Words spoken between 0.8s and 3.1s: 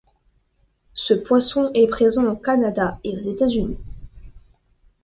Ce poisson est présent au Canada